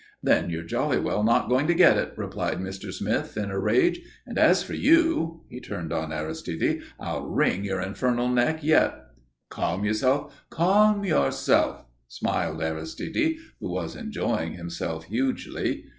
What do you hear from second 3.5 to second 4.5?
a rage. "And